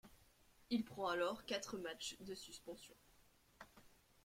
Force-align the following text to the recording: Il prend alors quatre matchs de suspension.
Il 0.71 0.83
prend 0.83 1.09
alors 1.09 1.45
quatre 1.45 1.77
matchs 1.77 2.17
de 2.21 2.33
suspension. 2.33 2.95